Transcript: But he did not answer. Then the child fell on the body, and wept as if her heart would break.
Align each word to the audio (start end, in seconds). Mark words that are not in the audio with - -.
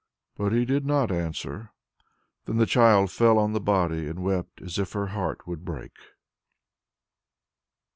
But 0.35 0.51
he 0.51 0.65
did 0.65 0.83
not 0.83 1.11
answer. 1.11 1.73
Then 2.45 2.57
the 2.57 2.65
child 2.65 3.11
fell 3.11 3.37
on 3.37 3.53
the 3.53 3.61
body, 3.61 4.07
and 4.07 4.23
wept 4.23 4.59
as 4.59 4.79
if 4.79 4.93
her 4.93 5.09
heart 5.13 5.45
would 5.47 5.63
break. 5.63 5.93